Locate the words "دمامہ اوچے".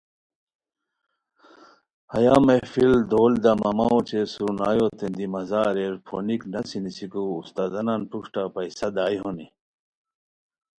3.43-4.21